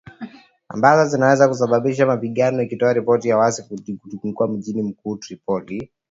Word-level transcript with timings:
Ambazo 0.67 1.05
zinaweza 1.11 1.47
kusababisha 1.47 2.05
mapigano 2.05 2.61
ikitoa 2.61 2.93
ripoti 2.93 3.27
za 3.27 3.37
waasi 3.37 3.61
wanaojihami 3.61 3.97
kuzunguka 3.99 4.47
mji 4.47 4.81
mkuu 4.83 5.17
Tripoli. 5.17 5.91